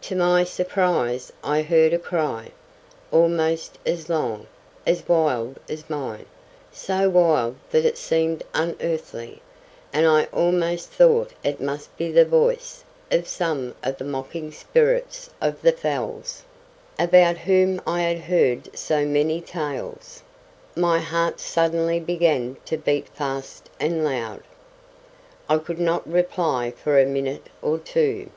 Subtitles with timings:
[0.00, 4.48] To my surprise I heard a cry—almost as long,
[4.84, 9.40] as wild as mine—so wild that it seemed unearthly,
[9.92, 15.30] and I almost thought it must be the voice of some of the mocking spirits
[15.40, 16.42] of the Fells,
[16.98, 20.24] about whom I had heard so many tales.
[20.74, 24.42] My heart suddenly began to beat fast and loud.
[25.48, 28.30] I could not reply for a minute or two.